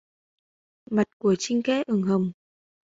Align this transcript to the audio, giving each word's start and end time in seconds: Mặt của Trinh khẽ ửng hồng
Mặt 0.91 1.07
của 1.17 1.35
Trinh 1.39 1.61
khẽ 1.63 1.83
ửng 1.87 2.03
hồng 2.03 2.31